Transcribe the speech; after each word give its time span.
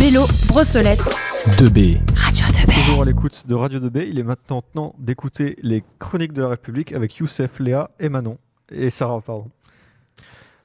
Bélo, 0.00 0.24
Brossolette. 0.46 1.00
2B. 1.58 2.00
Radio 2.16 2.46
2B. 2.46 2.84
Toujours 2.86 3.02
à 3.02 3.04
l'écoute 3.04 3.46
de 3.46 3.54
Radio 3.54 3.80
2B, 3.80 4.06
il 4.08 4.18
est 4.18 4.22
maintenant 4.22 4.62
temps 4.62 4.94
d'écouter 4.98 5.56
les 5.62 5.84
chroniques 5.98 6.32
de 6.32 6.40
la 6.40 6.48
République 6.48 6.92
avec 6.94 7.16
Youssef, 7.18 7.60
Léa 7.60 7.90
et 8.00 8.08
Manon. 8.08 8.38
Et 8.72 8.88
Sarah, 8.88 9.20
pardon. 9.20 9.50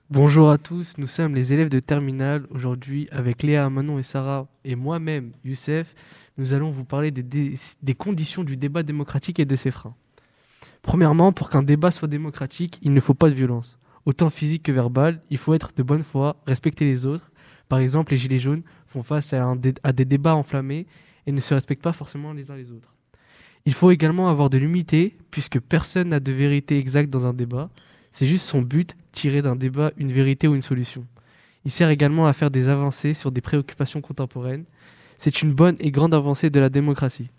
Bonjour 0.10 0.50
à 0.52 0.58
tous, 0.58 0.94
nous 0.98 1.08
sommes 1.08 1.36
les 1.36 1.52
élèves 1.52 1.68
de 1.68 1.80
Terminal. 1.80 2.46
Aujourd'hui, 2.50 3.10
avec 3.12 3.44
Léa, 3.44 3.70
Manon 3.70 4.00
et 4.00 4.04
Sarah, 4.04 4.48
et 4.64 4.76
moi-même, 4.76 5.32
Youssef, 5.44 5.94
nous 6.38 6.54
allons 6.54 6.72
vous 6.72 6.86
parler 6.86 7.12
des, 7.12 7.24
des- 7.24 7.60
des 7.82 7.96
conditions 7.96 8.46
du 8.46 8.56
débat 8.56 8.84
démocratique 8.84 9.40
et 9.42 9.46
de 9.46 9.56
ses 9.58 9.72
freins. 9.72 9.96
Premièrement, 10.82 11.34
pour 11.34 11.50
qu'un 11.50 11.64
débat 11.64 11.92
soit 11.92 12.08
démocratique, 12.08 12.80
il 12.84 12.94
ne 12.94 13.02
faut 13.02 13.16
pas 13.16 13.30
de 13.30 13.36
violence. 13.36 13.78
Autant 14.06 14.30
physique 14.30 14.64
que 14.64 14.72
verbale, 14.72 15.22
il 15.30 15.38
faut 15.38 15.54
être 15.54 15.72
de 15.76 15.84
bonne 15.84 16.04
foi, 16.04 16.38
respecter 16.48 16.86
les 16.86 17.06
autres. 17.06 17.30
Par 17.74 17.80
exemple, 17.80 18.12
les 18.12 18.18
Gilets 18.18 18.38
jaunes 18.38 18.62
font 18.86 19.02
face 19.02 19.34
à, 19.34 19.56
des 19.94 20.06
débats 20.06 20.36
enflammés 20.36 20.86
et 21.26 21.32
ne 21.32 21.42
se 21.42 21.56
respectent 21.56 21.82
pas 21.82 21.92
forcément 21.92 22.32
les 22.32 22.52
uns 22.52 22.56
les 22.56 22.72
autres. 22.72 22.94
Il 23.66 23.74
faut 23.74 23.90
également 23.90 24.30
avoir 24.30 24.52
de 24.52 24.60
l'humilité, 24.60 25.18
puisque 25.32 25.60
personne 25.60 26.10
n'a 26.10 26.20
de 26.20 26.32
vérité 26.32 26.78
exacte 26.78 27.10
dans 27.10 27.26
un 27.26 27.34
débat. 27.34 27.72
C'est 28.12 28.28
juste 28.28 28.46
son 28.46 28.62
but, 28.62 28.96
tirer 29.12 29.42
d'un 29.42 29.56
débat 29.56 29.92
une 29.98 30.12
vérité 30.12 30.48
ou 30.48 30.54
une 30.54 30.62
solution. 30.62 31.04
Il 31.66 31.72
sert 31.72 31.90
également 31.90 32.28
à 32.28 32.34
faire 32.34 32.52
des 32.52 32.68
avancées 32.68 33.16
sur 33.16 33.32
des 33.32 33.42
préoccupations 33.42 34.02
contemporaines. 34.02 34.66
C'est 35.18 35.42
une 35.42 35.52
bonne 35.52 35.76
et 35.80 35.90
grande 35.90 36.14
avancée 36.14 36.52
de 36.52 36.60
la 36.60 36.70
démocratie. 36.70 37.32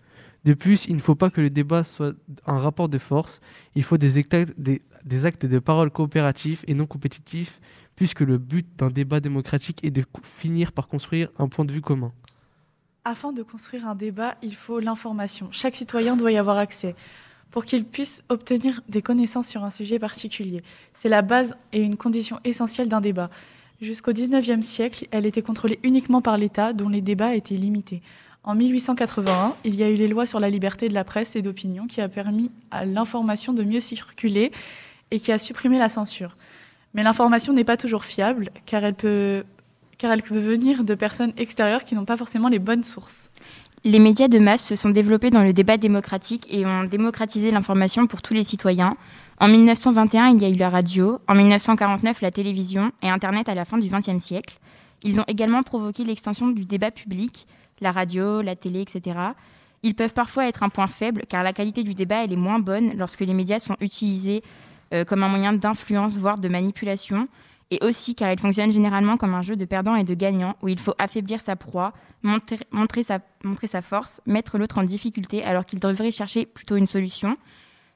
De 0.43 0.53
plus, 0.53 0.85
il 0.89 0.97
ne 0.97 1.01
faut 1.01 1.15
pas 1.15 1.29
que 1.29 1.39
le 1.39 1.49
débat 1.49 1.85
soit 1.85 2.13
un 2.45 2.59
rapport 2.59 2.89
de 2.89 2.97
force. 2.97 3.39
Il 3.73 3.83
faut 3.83 3.97
des 3.97 4.17
actes 4.17 5.45
de 5.45 5.59
parole 5.59 5.91
coopératifs 5.91 6.65
et 6.67 6.73
non 6.73 6.87
compétitifs, 6.87 7.61
puisque 7.95 8.21
le 8.21 8.37
but 8.37 8.67
d'un 8.77 8.89
débat 8.89 9.19
démocratique 9.19 9.83
est 9.83 9.91
de 9.91 10.03
finir 10.23 10.71
par 10.71 10.87
construire 10.87 11.29
un 11.37 11.47
point 11.47 11.65
de 11.65 11.71
vue 11.71 11.81
commun. 11.81 12.11
Afin 13.03 13.31
de 13.31 13.43
construire 13.43 13.87
un 13.87 13.95
débat, 13.95 14.35
il 14.41 14.55
faut 14.55 14.79
l'information. 14.79 15.47
Chaque 15.51 15.75
citoyen 15.75 16.15
doit 16.15 16.31
y 16.31 16.37
avoir 16.37 16.57
accès 16.57 16.95
pour 17.51 17.65
qu'il 17.65 17.85
puisse 17.85 18.23
obtenir 18.29 18.81
des 18.89 19.01
connaissances 19.01 19.47
sur 19.47 19.63
un 19.63 19.69
sujet 19.69 19.99
particulier. 19.99 20.61
C'est 20.93 21.07
la 21.07 21.21
base 21.21 21.55
et 21.71 21.81
une 21.81 21.95
condition 21.95 22.39
essentielle 22.43 22.89
d'un 22.89 23.01
débat. 23.01 23.29
Jusqu'au 23.81 24.11
XIXe 24.11 24.65
siècle, 24.65 25.07
elle 25.11 25.25
était 25.25 25.41
contrôlée 25.41 25.79
uniquement 25.83 26.21
par 26.21 26.37
l'État, 26.37 26.73
dont 26.73 26.89
les 26.89 27.01
débats 27.01 27.35
étaient 27.35 27.55
limités. 27.55 28.01
En 28.43 28.55
1881, 28.55 29.55
il 29.63 29.75
y 29.75 29.83
a 29.83 29.89
eu 29.89 29.95
les 29.95 30.07
lois 30.07 30.25
sur 30.25 30.39
la 30.39 30.49
liberté 30.49 30.87
de 30.87 30.93
la 30.93 31.03
presse 31.03 31.35
et 31.35 31.41
d'opinion 31.41 31.87
qui 31.87 32.01
a 32.01 32.09
permis 32.09 32.51
à 32.71 32.85
l'information 32.85 33.53
de 33.53 33.63
mieux 33.63 33.79
circuler 33.79 34.51
et 35.11 35.19
qui 35.19 35.31
a 35.31 35.39
supprimé 35.39 35.79
la 35.79 35.89
censure. 35.89 36.35
Mais 36.95 37.03
l'information 37.03 37.53
n'est 37.53 37.65
pas 37.65 37.77
toujours 37.77 38.05
fiable, 38.05 38.49
car 38.65 38.83
elle 38.83 38.95
peut 38.95 39.43
car 39.97 40.11
elle 40.11 40.23
peut 40.23 40.39
venir 40.39 40.83
de 40.83 40.93
personnes 40.93 41.31
extérieures 41.37 41.85
qui 41.85 41.95
n'ont 41.95 42.03
pas 42.03 42.17
forcément 42.17 42.49
les 42.49 42.59
bonnes 42.59 42.83
sources. 42.83 43.31
Les 43.85 43.99
médias 43.99 44.27
de 44.27 44.39
masse 44.39 44.65
se 44.65 44.75
sont 44.75 44.89
développés 44.89 45.29
dans 45.29 45.43
le 45.43 45.53
débat 45.53 45.77
démocratique 45.77 46.47
et 46.49 46.65
ont 46.65 46.83
démocratisé 46.83 47.51
l'information 47.51 48.07
pour 48.07 48.21
tous 48.21 48.33
les 48.33 48.43
citoyens. 48.43 48.97
En 49.39 49.47
1921, 49.47 50.29
il 50.29 50.41
y 50.41 50.45
a 50.45 50.49
eu 50.49 50.55
la 50.55 50.69
radio, 50.69 51.19
en 51.27 51.35
1949, 51.35 52.21
la 52.21 52.31
télévision 52.31 52.91
et 53.01 53.09
Internet 53.09 53.47
à 53.47 53.55
la 53.55 53.63
fin 53.63 53.77
du 53.77 53.87
XXe 53.87 54.21
siècle. 54.21 54.59
Ils 55.03 55.21
ont 55.21 55.25
également 55.27 55.63
provoqué 55.63 56.03
l'extension 56.03 56.47
du 56.47 56.65
débat 56.65 56.91
public, 56.91 57.47
la 57.79 57.91
radio, 57.91 58.41
la 58.41 58.55
télé, 58.55 58.81
etc. 58.81 59.19
Ils 59.83 59.95
peuvent 59.95 60.13
parfois 60.13 60.47
être 60.47 60.63
un 60.63 60.69
point 60.69 60.87
faible 60.87 61.23
car 61.29 61.43
la 61.43 61.53
qualité 61.53 61.83
du 61.83 61.93
débat 61.93 62.23
elle 62.23 62.33
est 62.33 62.37
moins 62.37 62.59
bonne 62.59 62.97
lorsque 62.97 63.21
les 63.21 63.33
médias 63.33 63.59
sont 63.59 63.77
utilisés 63.81 64.41
comme 65.07 65.23
un 65.23 65.29
moyen 65.29 65.53
d'influence, 65.53 66.17
voire 66.17 66.37
de 66.37 66.47
manipulation, 66.47 67.27
et 67.71 67.79
aussi 67.81 68.15
car 68.15 68.31
ils 68.31 68.39
fonctionnent 68.39 68.71
généralement 68.71 69.17
comme 69.17 69.33
un 69.33 69.41
jeu 69.41 69.55
de 69.55 69.65
perdants 69.65 69.95
et 69.95 70.03
de 70.03 70.13
gagnants 70.13 70.55
où 70.61 70.67
il 70.67 70.79
faut 70.79 70.93
affaiblir 70.99 71.41
sa 71.41 71.55
proie, 71.55 71.93
montrer, 72.21 72.59
montrer 72.71 73.03
sa 73.03 73.81
force, 73.81 74.21
mettre 74.25 74.57
l'autre 74.57 74.77
en 74.77 74.83
difficulté 74.83 75.43
alors 75.43 75.65
qu'il 75.65 75.79
devrait 75.79 76.11
chercher 76.11 76.45
plutôt 76.45 76.75
une 76.75 76.87
solution. 76.87 77.37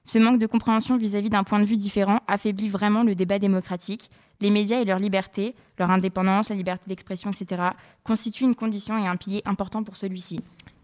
Ce 0.05 0.17
manque 0.17 0.39
de 0.39 0.47
compréhension 0.47 0.97
vis-à-vis 0.97 1.30
d'un 1.30 1.43
point 1.43 1.59
de 1.59 1.65
vue 1.65 1.77
différent 1.77 2.21
affaiblit 2.27 2.69
vraiment 2.69 3.03
le 3.03 3.14
débat 3.14 3.37
démocratique. 3.37 4.09
Les 4.41 4.49
médias 4.49 4.80
et 4.80 4.85
leur 4.85 4.97
liberté, 4.97 5.53
leur 5.77 5.91
indépendance, 5.91 6.49
la 6.49 6.55
liberté 6.55 6.85
d'expression, 6.87 7.30
etc., 7.30 7.61
constituent 8.03 8.45
une 8.45 8.55
condition 8.55 8.97
et 8.97 9.05
un 9.05 9.17
pilier 9.17 9.43
important 9.45 9.83
pour 9.83 9.97
celui-ci. 9.97 10.39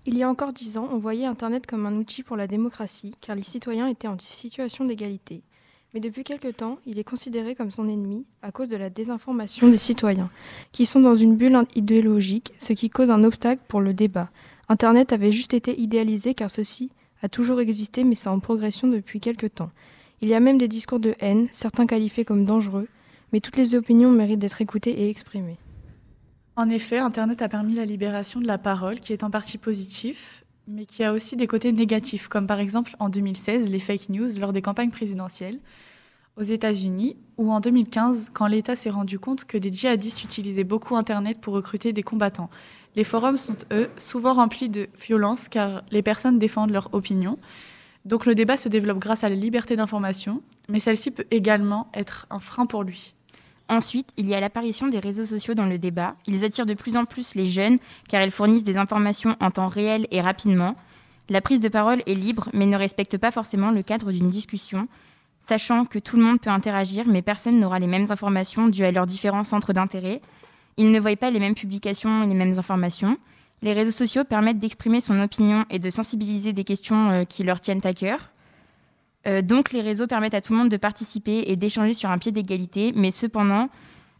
Il 0.06 0.16
y 0.16 0.22
a 0.22 0.30
encore 0.30 0.54
dix 0.54 0.78
ans, 0.78 0.88
on 0.92 1.00
voyait 1.00 1.26
Internet 1.26 1.66
comme 1.66 1.88
un 1.88 1.96
outil 1.96 2.22
pour 2.22 2.38
la 2.38 2.46
démocratie, 2.46 3.16
car 3.22 3.36
les 3.36 3.42
citoyens 3.42 3.88
étaient 3.88 4.08
en 4.08 4.20
situation 4.20 4.86
d'égalité. 4.86 5.42
Mais 5.96 6.02
depuis 6.02 6.26
quelque 6.26 6.50
temps, 6.50 6.78
il 6.86 7.00
est 7.00 7.06
considéré 7.06 7.56
comme 7.56 7.72
son 7.72 7.88
ennemi 7.88 8.26
à 8.42 8.52
cause 8.52 8.68
de 8.68 8.76
la 8.76 8.90
désinformation 8.90 9.70
des 9.70 9.78
citoyens, 9.78 10.30
qui 10.74 10.86
sont 10.86 11.00
dans 11.00 11.16
une 11.16 11.38
bulle 11.38 11.58
idéologique, 11.74 12.52
ce 12.58 12.74
qui 12.74 12.90
cause 12.90 13.10
un 13.10 13.24
obstacle 13.24 13.62
pour 13.70 13.80
le 13.80 13.94
débat. 13.94 14.30
Internet 14.68 15.14
avait 15.14 15.32
juste 15.32 15.54
été 15.54 15.80
idéalisé 15.80 16.34
car 16.34 16.52
ceci 16.52 16.92
a 17.22 17.30
toujours 17.30 17.62
existé, 17.62 18.04
mais 18.04 18.16
c'est 18.16 18.28
en 18.28 18.42
progression 18.42 18.90
depuis 18.90 19.22
quelque 19.22 19.48
temps. 19.48 19.72
Il 20.20 20.28
y 20.28 20.34
a 20.34 20.42
même 20.42 20.58
des 20.58 20.68
discours 20.68 21.00
de 21.00 21.16
haine, 21.22 21.48
certains 21.52 21.86
qualifiés 21.86 22.26
comme 22.26 22.44
dangereux, 22.44 22.90
mais 23.32 23.40
toutes 23.40 23.56
les 23.56 23.74
opinions 23.74 24.12
méritent 24.12 24.40
d'être 24.40 24.60
écoutées 24.60 25.00
et 25.00 25.10
exprimées. 25.10 25.60
En 26.58 26.70
effet, 26.70 26.98
Internet 26.98 27.42
a 27.42 27.48
permis 27.48 27.76
la 27.76 27.86
libération 27.86 28.42
de 28.42 28.48
la 28.48 28.58
parole, 28.58 29.00
qui 29.00 29.14
est 29.14 29.24
en 29.24 29.32
partie 29.32 29.58
positif, 29.58 30.44
mais 30.68 30.86
qui 30.86 31.04
a 31.04 31.14
aussi 31.14 31.36
des 31.36 31.48
côtés 31.48 31.72
négatifs, 31.72 32.28
comme 32.28 32.48
par 32.48 32.60
exemple 32.60 32.96
en 33.00 33.10
2016 33.10 33.70
les 33.70 33.80
fake 33.80 34.10
news 34.10 34.30
lors 34.40 34.54
des 34.54 34.62
campagnes 34.62 34.92
présidentielles 34.92 35.60
aux 36.38 36.44
États-Unis, 36.44 37.16
ou 37.38 37.52
en 37.52 37.62
2015 37.62 38.32
quand 38.34 38.48
l'État 38.48 38.76
s'est 38.76 38.90
rendu 38.90 39.20
compte 39.20 39.46
que 39.46 39.58
des 39.58 39.72
djihadistes 39.72 40.24
utilisaient 40.24 40.66
beaucoup 40.66 40.98
Internet 40.98 41.40
pour 41.40 41.54
recruter 41.54 41.94
des 41.94 42.04
combattants. 42.04 42.50
Les 42.96 43.06
forums 43.06 43.38
sont, 43.38 43.56
eux, 43.72 43.90
souvent 43.98 44.34
remplis 44.34 44.70
de 44.70 44.90
violence 45.00 45.48
car 45.48 45.84
les 45.92 46.02
personnes 46.02 46.40
défendent 46.40 46.72
leur 46.72 46.94
opinion. 46.94 47.38
Donc 48.04 48.26
le 48.26 48.36
débat 48.36 48.58
se 48.58 48.70
développe 48.70 49.00
grâce 49.00 49.24
à 49.24 49.30
la 49.30 49.36
liberté 49.36 49.76
d'information, 49.76 50.42
mais 50.70 50.80
celle-ci 50.80 51.12
peut 51.12 51.26
également 51.32 51.90
être 51.94 52.28
un 52.30 52.40
frein 52.40 52.66
pour 52.66 52.84
lui. 52.84 53.14
Ensuite, 53.68 54.10
il 54.18 54.30
y 54.30 54.36
a 54.36 54.40
l'apparition 54.40 54.88
des 54.88 55.00
réseaux 55.00 55.26
sociaux 55.26 55.56
dans 55.56 55.66
le 55.66 55.80
débat. 55.80 56.16
Ils 56.28 56.46
attirent 56.46 56.68
de 56.68 56.76
plus 56.76 56.98
en 56.98 57.06
plus 57.06 57.34
les 57.36 57.48
jeunes 57.48 57.78
car 58.08 58.24
ils 58.24 58.32
fournissent 58.32 58.64
des 58.64 58.78
informations 58.78 59.36
en 59.40 59.50
temps 59.50 59.70
réel 59.70 60.08
et 60.12 60.22
rapidement. 60.22 60.76
La 61.30 61.42
prise 61.42 61.60
de 61.60 61.70
parole 61.70 62.04
est 62.06 62.14
libre 62.14 62.50
mais 62.54 62.68
ne 62.68 62.78
respecte 62.78 63.18
pas 63.18 63.32
forcément 63.32 63.72
le 63.72 63.82
cadre 63.82 64.12
d'une 64.12 64.30
discussion, 64.30 64.88
sachant 65.42 65.86
que 65.86 65.98
tout 65.98 66.18
le 66.18 66.24
monde 66.24 66.40
peut 66.40 66.52
interagir 66.52 67.08
mais 67.08 67.24
personne 67.24 67.60
n'aura 67.60 67.80
les 67.80 67.88
mêmes 67.88 68.12
informations 68.12 68.68
dues 68.68 68.86
à 68.86 68.92
leurs 68.92 69.08
différents 69.08 69.44
centres 69.44 69.74
d'intérêt. 69.74 70.22
Ils 70.78 70.92
ne 70.92 71.00
voient 71.00 71.16
pas 71.16 71.32
les 71.32 71.40
mêmes 71.40 71.56
publications 71.56 72.24
et 72.24 72.28
les 72.28 72.36
mêmes 72.36 72.60
informations. 72.60 73.18
Les 73.64 73.74
réseaux 73.74 73.92
sociaux 73.92 74.26
permettent 74.26 74.60
d'exprimer 74.60 75.02
son 75.02 75.20
opinion 75.20 75.66
et 75.72 75.80
de 75.80 75.90
sensibiliser 75.90 76.54
des 76.54 76.64
questions 76.64 77.10
euh, 77.10 77.24
qui 77.24 77.44
leur 77.44 77.62
tiennent 77.62 77.82
à 77.84 77.94
cœur. 77.94 78.32
Euh, 79.28 79.42
donc 79.42 79.72
les 79.72 79.82
réseaux 79.82 80.08
permettent 80.08 80.34
à 80.34 80.42
tout 80.42 80.54
le 80.54 80.60
monde 80.60 80.70
de 80.70 80.78
participer 80.78 81.46
et 81.48 81.56
d'échanger 81.56 81.94
sur 81.94 82.12
un 82.12 82.18
pied 82.18 82.32
d'égalité, 82.32 82.94
mais 82.96 83.12
cependant, 83.12 83.70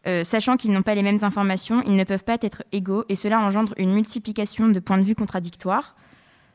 euh, 0.08 0.24
sachant 0.24 0.58
qu'ils 0.58 0.72
n'ont 0.72 0.84
pas 0.84 0.96
les 0.96 1.04
mêmes 1.04 1.24
informations, 1.24 1.82
ils 1.86 1.96
ne 1.96 2.04
peuvent 2.04 2.24
pas 2.24 2.38
être 2.42 2.64
égaux 2.72 3.06
et 3.10 3.16
cela 3.16 3.40
engendre 3.40 3.74
une 3.78 3.94
multiplication 3.94 4.70
de 4.70 4.80
points 4.80 4.98
de 4.98 5.04
vue 5.04 5.16
contradictoires. 5.16 5.96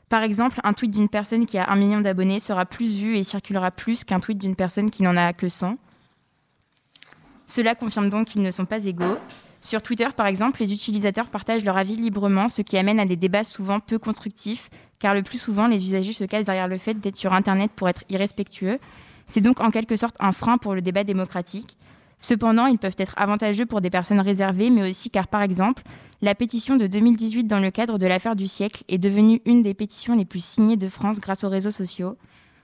Par 0.08 0.22
exemple, 0.22 0.60
un 0.64 0.72
tweet 0.72 0.90
d'une 0.90 1.08
personne 1.08 1.46
qui 1.46 1.58
a 1.58 1.70
un 1.70 1.76
million 1.76 2.00
d'abonnés 2.00 2.40
sera 2.40 2.66
plus 2.66 2.98
vu 2.98 3.16
et 3.16 3.22
circulera 3.22 3.70
plus 3.70 4.02
qu'un 4.02 4.18
tweet 4.18 4.38
d'une 4.38 4.56
personne 4.56 4.90
qui 4.90 5.04
n'en 5.04 5.16
a 5.16 5.32
que 5.32 5.48
100. 5.48 5.78
Cela 7.46 7.74
confirme 7.74 8.10
donc 8.10 8.28
qu'ils 8.28 8.42
ne 8.42 8.50
sont 8.50 8.64
pas 8.64 8.84
égaux. 8.84 9.16
Sur 9.62 9.82
Twitter, 9.82 10.08
par 10.16 10.26
exemple, 10.26 10.60
les 10.60 10.72
utilisateurs 10.72 11.28
partagent 11.28 11.64
leur 11.64 11.76
avis 11.76 11.96
librement, 11.96 12.48
ce 12.48 12.62
qui 12.62 12.78
amène 12.78 12.98
à 12.98 13.04
des 13.04 13.16
débats 13.16 13.44
souvent 13.44 13.78
peu 13.78 13.98
constructifs, 13.98 14.70
car 14.98 15.14
le 15.14 15.22
plus 15.22 15.38
souvent, 15.38 15.66
les 15.66 15.84
usagers 15.84 16.14
se 16.14 16.24
cachent 16.24 16.44
derrière 16.44 16.68
le 16.68 16.78
fait 16.78 16.94
d'être 16.94 17.16
sur 17.16 17.34
Internet 17.34 17.70
pour 17.76 17.88
être 17.88 18.04
irrespectueux. 18.08 18.78
C'est 19.28 19.42
donc 19.42 19.60
en 19.60 19.70
quelque 19.70 19.96
sorte 19.96 20.16
un 20.18 20.32
frein 20.32 20.56
pour 20.56 20.74
le 20.74 20.80
débat 20.80 21.04
démocratique. 21.04 21.76
Cependant, 22.20 22.66
ils 22.66 22.78
peuvent 22.78 22.96
être 22.98 23.14
avantageux 23.16 23.66
pour 23.66 23.80
des 23.80 23.90
personnes 23.90 24.20
réservées, 24.20 24.70
mais 24.70 24.88
aussi 24.88 25.10
car, 25.10 25.28
par 25.28 25.42
exemple, 25.42 25.82
la 26.22 26.34
pétition 26.34 26.76
de 26.76 26.86
2018 26.86 27.44
dans 27.44 27.60
le 27.60 27.70
cadre 27.70 27.98
de 27.98 28.06
l'affaire 28.06 28.36
du 28.36 28.46
siècle 28.46 28.84
est 28.88 28.98
devenue 28.98 29.40
une 29.44 29.62
des 29.62 29.74
pétitions 29.74 30.16
les 30.16 30.26
plus 30.26 30.44
signées 30.44 30.76
de 30.76 30.88
France 30.88 31.20
grâce 31.20 31.44
aux 31.44 31.48
réseaux 31.48 31.70
sociaux. 31.70 32.16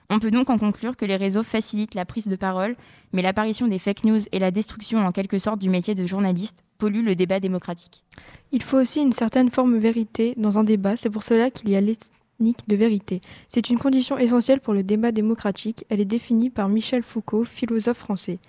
On 0.09 0.19
peut 0.19 0.31
donc 0.31 0.49
en 0.49 0.57
conclure 0.57 0.95
que 0.95 1.05
les 1.05 1.15
réseaux 1.15 1.43
facilitent 1.43 1.95
la 1.95 2.05
prise 2.05 2.27
de 2.27 2.35
parole, 2.35 2.75
mais 3.13 3.21
l'apparition 3.21 3.67
des 3.67 3.79
fake 3.79 4.03
news 4.03 4.19
et 4.31 4.39
la 4.39 4.51
destruction 4.51 5.05
en 5.05 5.11
quelque 5.11 5.37
sorte 5.37 5.59
du 5.59 5.69
métier 5.69 5.95
de 5.95 6.05
journaliste 6.05 6.63
polluent 6.77 7.03
le 7.03 7.15
débat 7.15 7.39
démocratique. 7.39 8.03
Il 8.51 8.63
faut 8.63 8.77
aussi 8.77 9.01
une 9.01 9.11
certaine 9.11 9.51
forme 9.51 9.77
vérité 9.77 10.33
dans 10.37 10.57
un 10.57 10.63
débat, 10.63 10.97
c'est 10.97 11.09
pour 11.09 11.23
cela 11.23 11.49
qu'il 11.51 11.69
y 11.69 11.75
a 11.75 11.81
l'ethnique 11.81 12.67
de 12.67 12.75
vérité. 12.75 13.21
C'est 13.47 13.69
une 13.69 13.79
condition 13.79 14.17
essentielle 14.17 14.59
pour 14.59 14.73
le 14.73 14.83
débat 14.83 15.11
démocratique, 15.11 15.85
elle 15.89 16.01
est 16.01 16.05
définie 16.05 16.49
par 16.49 16.69
Michel 16.69 17.03
Foucault, 17.03 17.43
philosophe 17.43 17.97
français. 17.97 18.39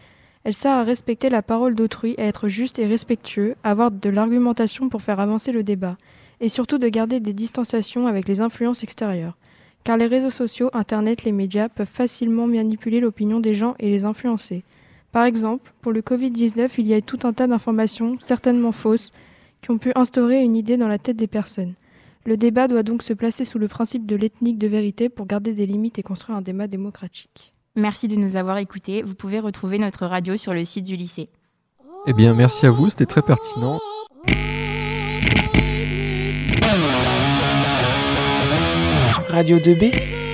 Elle 0.44 0.54
sert 0.54 0.72
à 0.72 0.84
respecter 0.84 1.30
la 1.30 1.42
parole 1.42 1.74
d'autrui, 1.74 2.14
à 2.16 2.24
être 2.24 2.48
juste 2.48 2.78
et 2.78 2.86
respectueux, 2.86 3.56
à 3.64 3.72
avoir 3.72 3.90
de 3.90 4.08
l'argumentation 4.08 4.88
pour 4.88 5.02
faire 5.02 5.20
avancer 5.20 5.52
le 5.52 5.62
débat, 5.62 5.96
et 6.40 6.48
surtout 6.48 6.78
de 6.78 6.88
garder 6.88 7.20
des 7.20 7.32
distanciations 7.32 8.06
avec 8.06 8.28
les 8.28 8.40
influences 8.40 8.82
extérieures. 8.82 9.36
Car 9.84 9.96
les 9.96 10.06
réseaux 10.06 10.30
sociaux, 10.30 10.70
Internet, 10.72 11.24
les 11.24 11.32
médias 11.32 11.68
peuvent 11.68 11.86
facilement 11.86 12.46
manipuler 12.46 13.00
l'opinion 13.00 13.40
des 13.40 13.54
gens 13.54 13.74
et 13.78 13.90
les 13.90 14.04
influencer. 14.04 14.64
Par 15.12 15.24
exemple, 15.24 15.72
pour 15.80 15.92
le 15.92 16.02
Covid-19, 16.02 16.70
il 16.78 16.86
y 16.86 16.94
a 16.94 17.00
tout 17.00 17.20
un 17.24 17.32
tas 17.32 17.46
d'informations, 17.46 18.16
certainement 18.20 18.72
fausses, 18.72 19.12
qui 19.62 19.70
ont 19.70 19.78
pu 19.78 19.92
instaurer 19.94 20.42
une 20.42 20.54
idée 20.54 20.76
dans 20.76 20.88
la 20.88 20.98
tête 20.98 21.16
des 21.16 21.26
personnes. 21.26 21.74
Le 22.24 22.36
débat 22.36 22.68
doit 22.68 22.82
donc 22.82 23.02
se 23.02 23.14
placer 23.14 23.44
sous 23.44 23.58
le 23.58 23.68
principe 23.68 24.04
de 24.04 24.14
l'ethnique 24.14 24.58
de 24.58 24.66
vérité 24.66 25.08
pour 25.08 25.26
garder 25.26 25.54
des 25.54 25.66
limites 25.66 25.98
et 25.98 26.02
construire 26.02 26.36
un 26.36 26.42
débat 26.42 26.66
démocratique. 26.66 27.54
Merci 27.74 28.08
de 28.08 28.16
nous 28.16 28.36
avoir 28.36 28.58
écoutés. 28.58 29.02
Vous 29.02 29.14
pouvez 29.14 29.40
retrouver 29.40 29.78
notre 29.78 30.04
radio 30.06 30.36
sur 30.36 30.52
le 30.52 30.64
site 30.64 30.84
du 30.84 30.96
lycée. 30.96 31.28
Eh 32.06 32.12
bien, 32.12 32.34
merci 32.34 32.66
à 32.66 32.70
vous, 32.70 32.88
c'était 32.88 33.06
très 33.06 33.22
pertinent. 33.22 33.78
Radio 39.28 39.58
2B 39.58 40.27